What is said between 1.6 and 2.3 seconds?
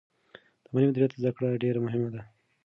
ډېره مهمه ده.